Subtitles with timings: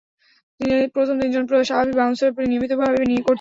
[0.95, 3.29] প্রথম তিনজন স্বাভাবিক বাউন্সার নিয়মিতভাবে করছিলেন।